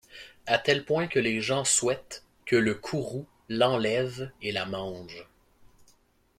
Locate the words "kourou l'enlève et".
2.73-4.51